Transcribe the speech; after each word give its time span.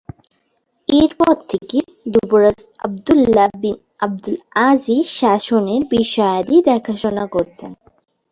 এরপর 0.89 1.35
থেকে 1.51 1.77
যুবরাজ 2.13 2.57
আবদুল্লাহ 2.79 3.49
বিন 3.61 3.75
আবদুল 4.05 4.37
আজিজ 4.67 5.05
শাসনের 5.19 5.81
বিষয়াদি 5.93 6.55
দেখাশোনা 6.69 7.25
করতেন। 7.35 7.71